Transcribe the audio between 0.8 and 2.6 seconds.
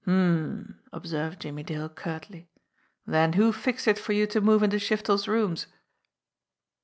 observed Jimmie Dale curtly.